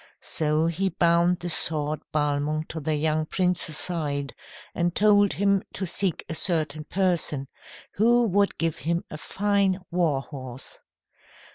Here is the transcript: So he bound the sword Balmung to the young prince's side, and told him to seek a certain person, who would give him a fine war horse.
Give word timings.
So 0.19 0.65
he 0.65 0.89
bound 0.89 1.41
the 1.41 1.49
sword 1.51 2.01
Balmung 2.11 2.65
to 2.69 2.79
the 2.79 2.95
young 2.95 3.27
prince's 3.27 3.77
side, 3.77 4.33
and 4.73 4.95
told 4.95 5.33
him 5.33 5.61
to 5.73 5.85
seek 5.85 6.25
a 6.27 6.33
certain 6.33 6.85
person, 6.85 7.47
who 7.93 8.27
would 8.29 8.57
give 8.57 8.77
him 8.77 9.03
a 9.11 9.19
fine 9.19 9.79
war 9.91 10.23
horse. 10.23 10.79